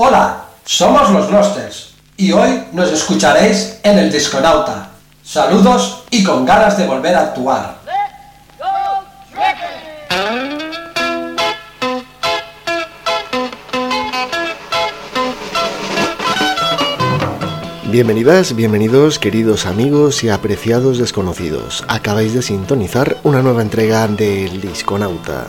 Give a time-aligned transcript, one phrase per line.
[0.00, 4.90] Hola, somos los Glosters y hoy nos escucharéis en el Disconauta.
[5.24, 7.78] Saludos y con ganas de volver a actuar.
[17.90, 21.84] Bienvenidas, bienvenidos queridos amigos y apreciados desconocidos.
[21.88, 25.48] Acabáis de sintonizar una nueva entrega del Disconauta.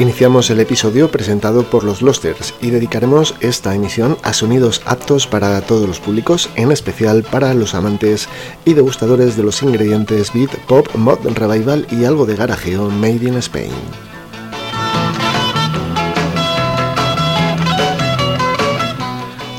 [0.00, 5.60] Iniciamos el episodio presentado por los Losters y dedicaremos esta emisión a sonidos aptos para
[5.60, 8.26] todos los públicos, en especial para los amantes
[8.64, 13.34] y degustadores de los ingredientes beat, pop, mod, revival y algo de garajeo made in
[13.34, 13.72] Spain.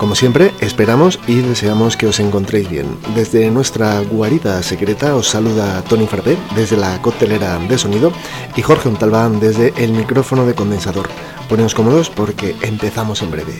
[0.01, 2.97] Como siempre, esperamos y deseamos que os encontréis bien.
[3.13, 8.11] Desde nuestra guarida secreta os saluda Tony Frappé desde la coctelera de sonido
[8.55, 11.07] y Jorge Untalbán desde el micrófono de condensador.
[11.47, 13.53] Poneos cómodos porque empezamos en breve.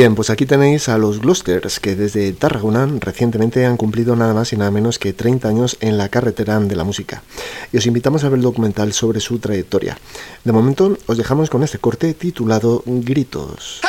[0.00, 4.50] Bien, pues aquí tenéis a los Glosters, que desde Tarragona recientemente han cumplido nada más
[4.54, 7.22] y nada menos que 30 años en la carretera de la música.
[7.70, 9.98] Y os invitamos a ver el documental sobre su trayectoria.
[10.42, 13.82] De momento, os dejamos con este corte titulado Gritos.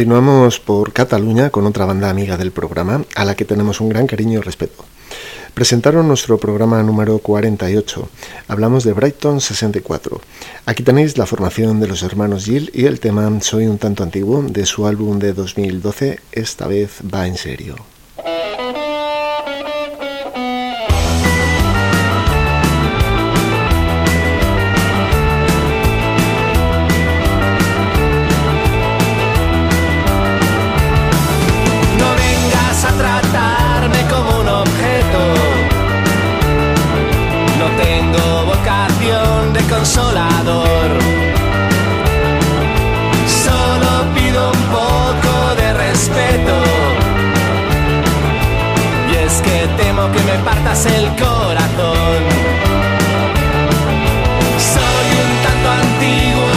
[0.00, 4.06] Continuamos por Cataluña con otra banda amiga del programa, a la que tenemos un gran
[4.06, 4.82] cariño y respeto.
[5.52, 8.08] Presentaron nuestro programa número 48.
[8.48, 10.18] Hablamos de Brighton 64.
[10.64, 14.42] Aquí tenéis la formación de los hermanos Gill y el tema Soy un tanto antiguo
[14.42, 17.76] de su álbum de 2012, esta vez va en serio.
[50.60, 52.22] Rotas el corazón.
[54.58, 56.50] Soy un tanto antiguo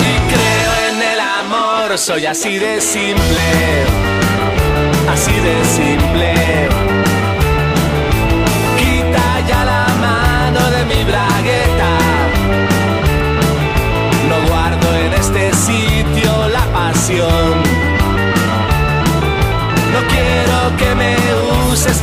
[0.00, 1.98] y creo en el amor.
[1.98, 3.84] Soy así de simple,
[5.08, 6.95] así de simple.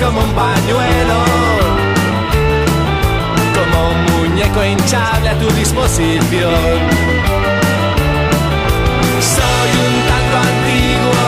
[0.03, 1.19] Como un pañuelo,
[3.57, 6.79] como un muñeco hinchable a tu disposición.
[9.35, 11.25] Soy un tanto antiguo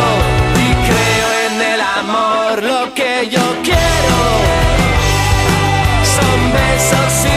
[0.66, 4.18] y creo en el amor, lo que yo quiero
[6.16, 7.35] son besos sin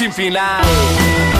[0.00, 1.39] sin final.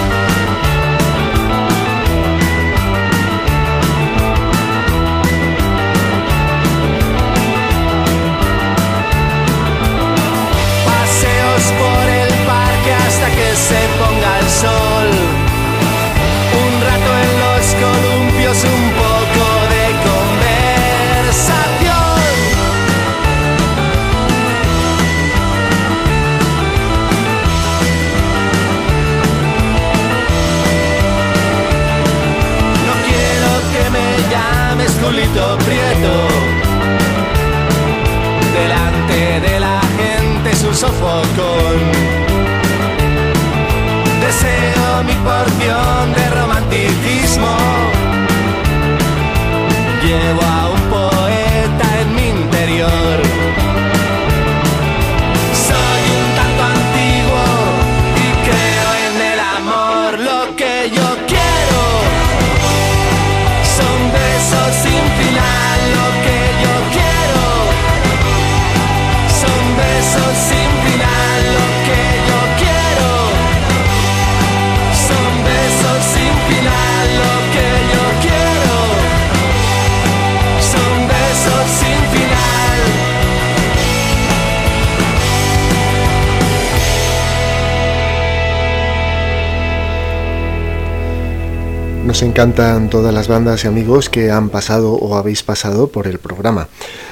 [92.41, 96.69] Encantan todas las bandas y amigos que han pasado o habéis pasado por el programa.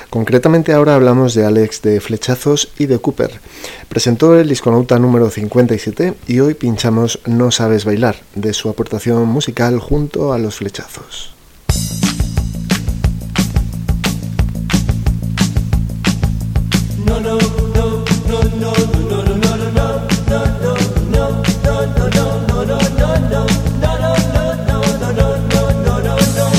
[0.08, 3.38] Concretamente ahora hablamos de Alex de Flechazos y de Cooper.
[3.90, 9.80] Presentó el disconauta número 57 y hoy pinchamos No sabes bailar, de su aportación musical
[9.80, 11.34] junto a los flechazos.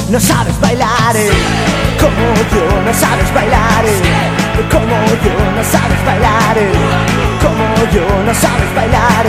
[0.09, 1.29] No sabes bailar eh,
[1.99, 6.71] como yo, no sabes bailar eh, como yo, no sabes bailar eh,
[7.39, 9.25] como yo, no sabes bailar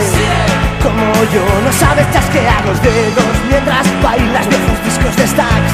[0.81, 5.73] como yo, no sabes chasquear los dedos mientras bailas viejos discos de stacks.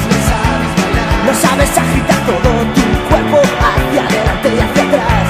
[1.24, 5.26] No sabes agitar todo tu cuerpo hacia adelante y hacia atrás.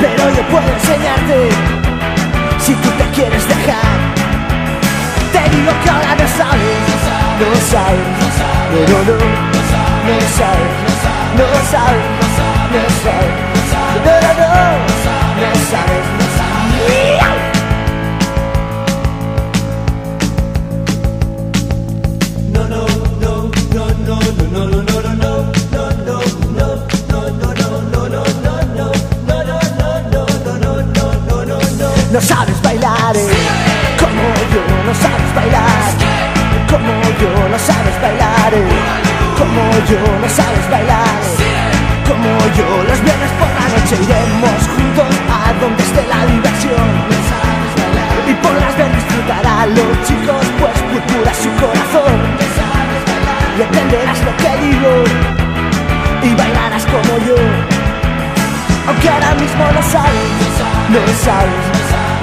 [0.00, 1.48] Pero yo puedo enseñarte
[2.58, 3.98] si tú te quieres dejar.
[5.30, 6.89] Te digo que ahora no sabes,
[7.40, 8.06] no sabes,
[8.72, 9.16] no, no, no,
[10.06, 10.72] no sabes,
[11.36, 12.04] no sabes,
[12.72, 13.34] no sabes,
[14.04, 14.48] no, no, no,
[15.40, 16.70] no sabes, no sabes.
[32.12, 33.39] No sabes bailar eh,
[39.90, 41.18] yo, no sabes bailar
[42.06, 42.68] como yo.
[42.88, 46.88] Los viernes por la noche iremos juntos a donde esté la diversión
[48.30, 52.18] y podrás ver disfrutar a los chicos, pues purpura su corazón
[53.58, 54.92] y entenderás lo que digo
[56.22, 57.36] y bailarás como yo.
[58.86, 60.30] Aunque ahora mismo no sabes,
[60.94, 61.66] no sabes,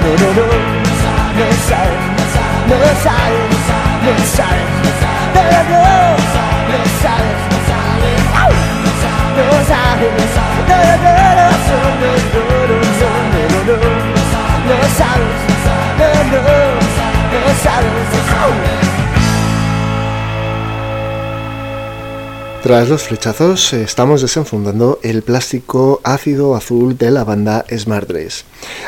[0.02, 0.46] no, no, no,
[1.38, 3.48] no sabes, no sabes,
[4.04, 4.68] no sabes,
[5.34, 5.82] no, no,
[6.68, 7.57] no sabes,
[22.68, 28.44] Tras los flechazos, estamos desenfundando el plástico ácido azul de la banda Smart Dress,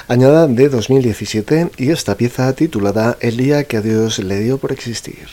[0.07, 4.73] añada de 2017 y esta pieza titulada El día que a Dios le dio por
[4.73, 5.29] existir.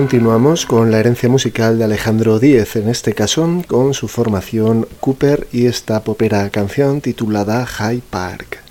[0.00, 5.46] Continuamos con la herencia musical de Alejandro Díez, en este caso con su formación Cooper
[5.52, 8.69] y esta popera canción titulada High Park.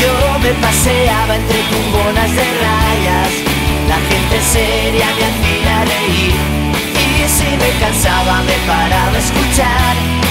[0.00, 3.32] Yo me paseaba entre tumbonas de rayas,
[3.88, 6.34] la gente seria me hacía reír.
[6.94, 10.25] Y si me cansaba me paraba a escuchar.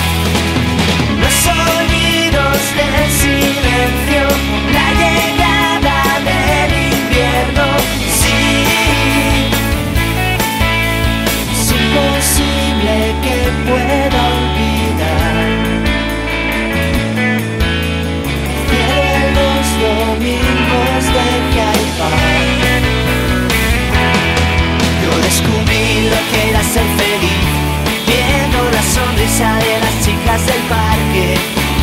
[29.25, 31.33] de las chicas del parque.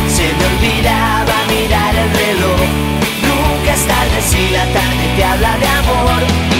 [0.07, 2.59] Se me olvidaba mirar el reloj.
[3.21, 6.52] Nunca es tarde si la tarde te habla de amor.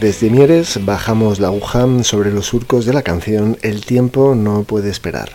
[0.00, 4.88] Desde Mieres bajamos la aguja sobre los surcos de la canción El tiempo no puede
[4.88, 5.28] esperar,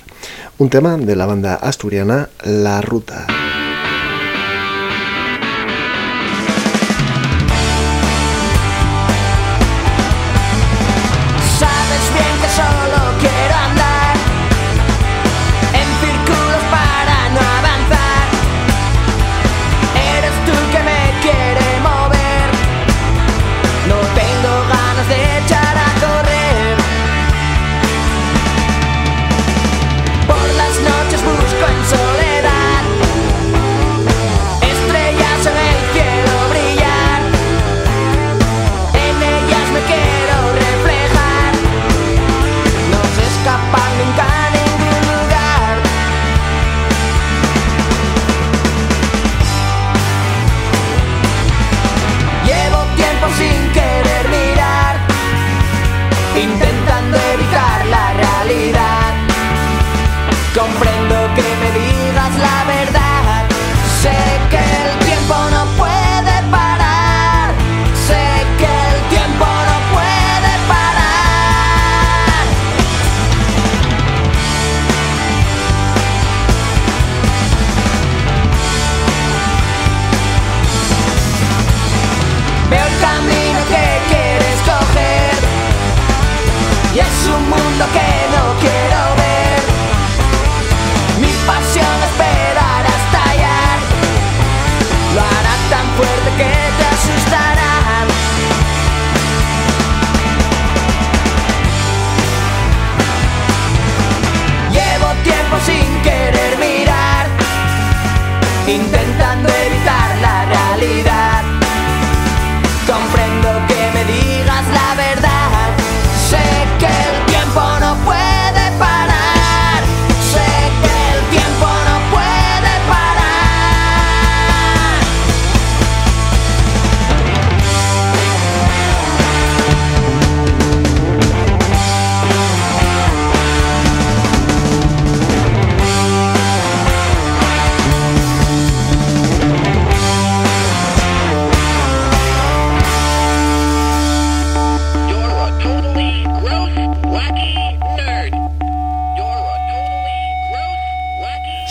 [0.57, 3.27] un tema de la banda asturiana La Ruta.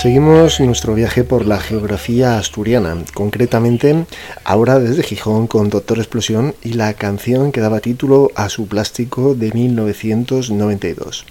[0.04, 4.04] Seguimos nuestro viaje por la geografía asturiana, concretamente
[4.44, 9.34] ahora desde Gijón con Doctor Explosión y la canción que daba título a su plástico
[9.34, 11.24] de 1992,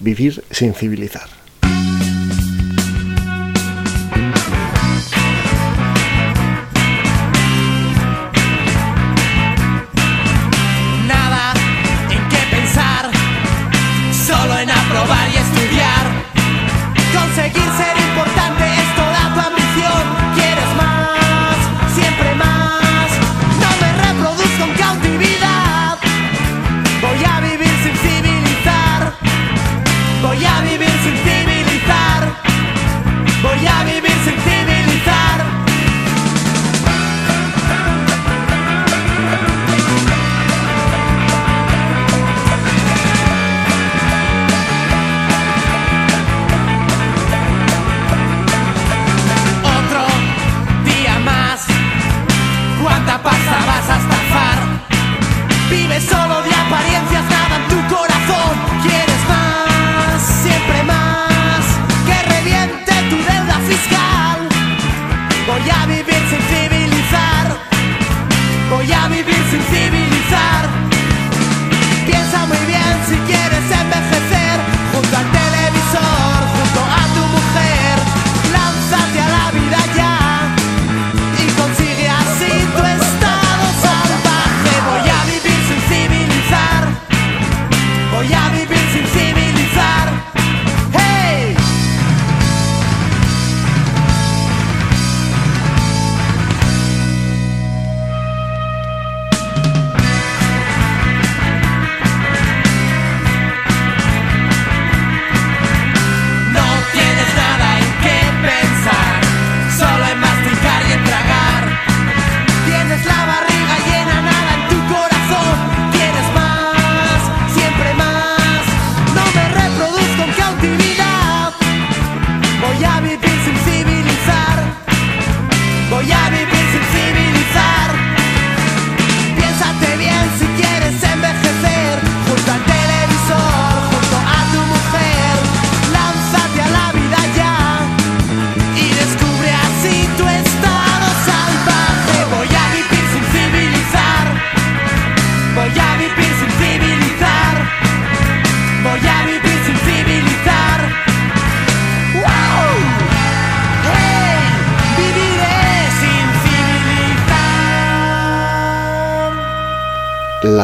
[0.00, 1.35] Vivir sin civilizar.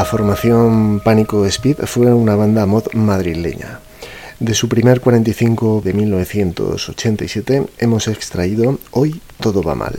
[0.03, 3.79] La formación Pánico Speed fue una banda mod madrileña.
[4.41, 9.95] De su primer 45 de 1987 hemos extraído Hoy todo va mal.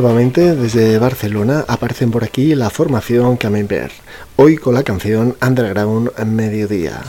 [0.00, 3.92] Nuevamente desde Barcelona aparecen por aquí la formación Camembert,
[4.36, 7.02] hoy con la canción Underground Mediodía.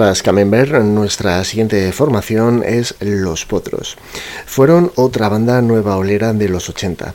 [0.00, 3.98] Tras Camembert, nuestra siguiente formación es Los Potros.
[4.46, 7.12] Fueron otra banda nueva olera de los 80.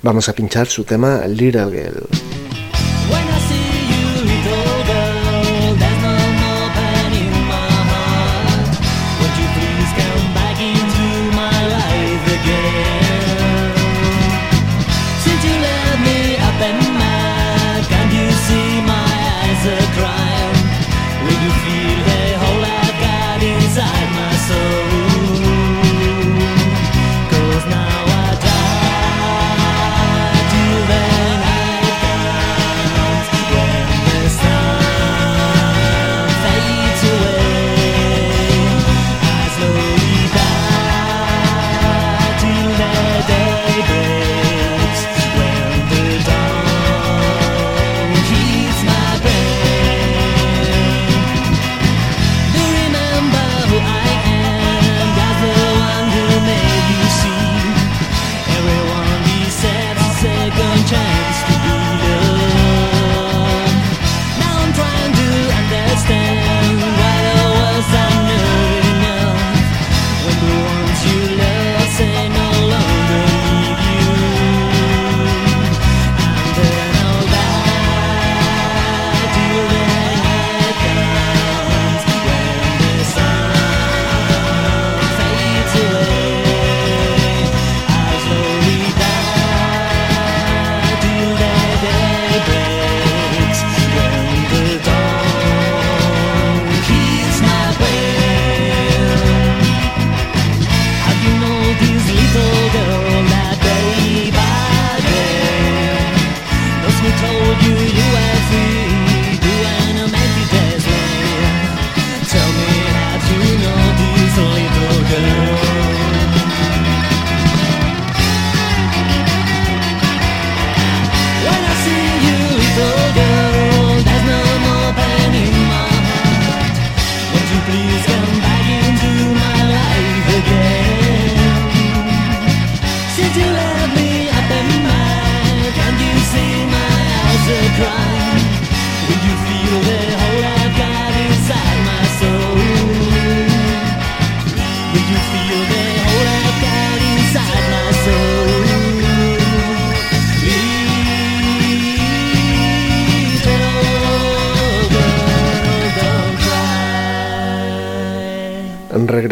[0.00, 2.41] Vamos a pinchar su tema Little Girl.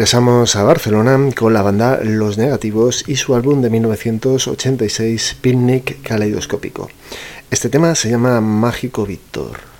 [0.01, 6.89] Regresamos a Barcelona con la banda Los Negativos y su álbum de 1986 Picnic Caleidoscópico.
[7.51, 9.70] Este tema se llama Mágico Víctor.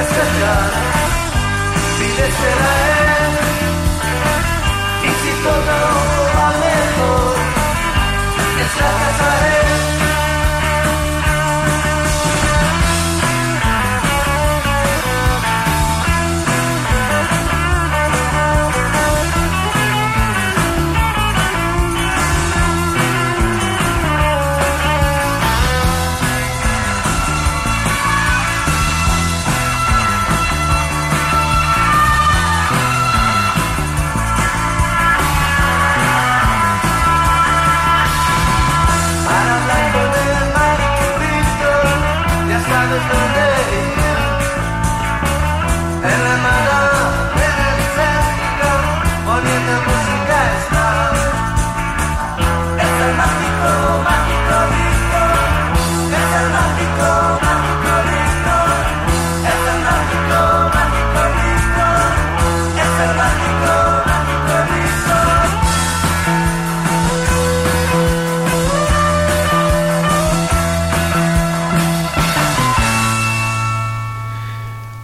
[0.00, 0.70] despertar,
[1.98, 2.79] si le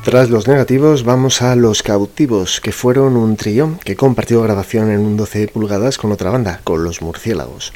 [0.07, 5.00] Tras los negativos vamos a Los Cautivos, que fueron un trío que compartió grabación en
[5.00, 7.72] un 12 pulgadas con otra banda, con Los Murciélagos.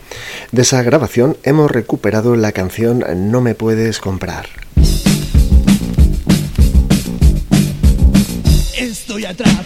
[0.53, 4.47] De esa grabación hemos recuperado la canción No me puedes comprar.
[8.78, 9.60] Estoy atrapado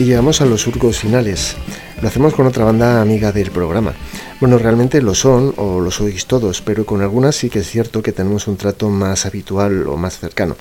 [0.00, 1.56] Y llegamos a los surcos finales.
[2.00, 3.92] Lo hacemos con otra banda amiga del programa.
[4.40, 8.02] Bueno, realmente lo son, o lo sois todos, pero con algunas sí que es cierto
[8.02, 10.56] que tenemos un trato más habitual o más cercano.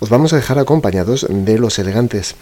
[0.00, 2.36] Os vamos a dejar acompañados de Los Elegantes.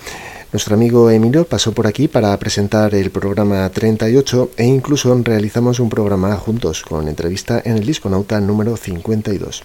[0.53, 5.89] Nuestro amigo Emilio pasó por aquí para presentar el programa 38 e incluso realizamos un
[5.89, 9.63] programa juntos con entrevista en el Disconauta número 52.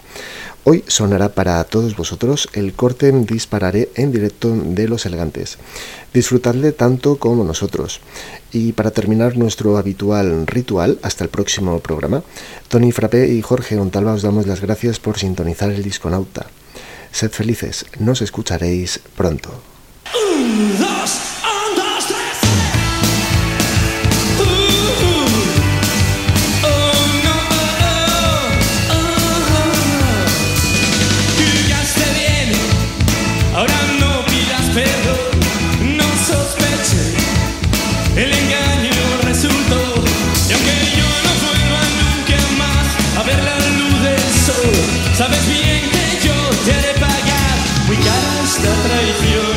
[0.64, 5.58] Hoy sonará para todos vosotros el corte Dispararé en directo de Los Elegantes.
[6.14, 8.00] Disfrutadle tanto como nosotros.
[8.54, 12.24] Y para terminar nuestro habitual ritual, hasta el próximo programa,
[12.70, 16.46] Tony Frappé y Jorge Ontalva os damos las gracias por sintonizar el Disconauta.
[17.12, 19.52] Sed felices, nos escucharéis pronto.
[20.14, 21.12] Dos,
[21.44, 22.38] un, dos, tres.
[26.64, 28.48] Oh, no, oh,
[28.92, 29.74] oh.
[31.38, 32.50] Jugaste bien,
[33.56, 35.32] ahora no pidas perdón,
[35.98, 37.14] no sospeches,
[38.16, 39.82] el engaño resultó.
[40.50, 42.86] Y aunque yo no vuelva nunca más
[43.18, 44.72] a ver la luz del sol,
[45.18, 47.58] sabes bien que yo te haré pagar
[47.96, 49.57] cara esta traición.